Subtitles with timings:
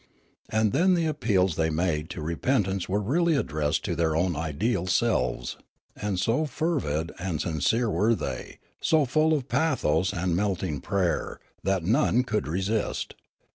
[0.49, 4.87] And then the appeals they made to repentance were really addressed to their own ideal
[4.87, 5.57] selves;
[5.95, 11.83] and so fervid and sincere were thej^ so full of pathos and melting prayer, that
[11.83, 13.13] none could resist.